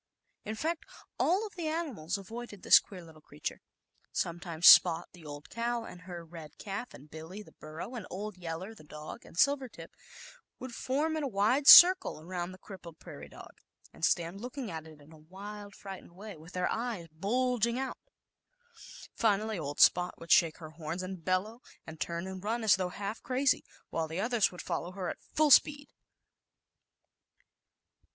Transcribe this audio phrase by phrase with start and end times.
[0.45, 0.87] In fact,
[1.19, 3.61] all of the animals avoided this queer little creature.
[4.11, 8.41] Sometimes Spot, the old cow, arid her red calf and Billy, the burro, and old
[8.41, 9.91] "Teller," the dog, and Silvertip,
[10.57, 13.59] would form in a wide circle around the crippled prairie dog
[13.93, 15.29] and stand looking at ii^in a ^ILM ZAUBERLINDA, THE WISE WITCH.
[15.29, 18.79] wild, frightened way, with their eyes ^*^^^[^"^ ^^^M ^^^ ^I^P^^k bulging out/ 1 \ Ss
[18.79, 22.75] s Finally old Spot would shake her horns and bellow, and turn and run as
[22.77, 25.91] though half crazy, while the others would follow her at full speed.